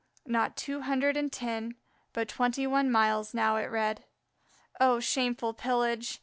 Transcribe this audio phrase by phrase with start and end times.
[0.25, 1.75] Not two hundred and ten,
[2.11, 4.03] but twenty one miles it now read.
[4.79, 6.19] Oh, shameful pillage!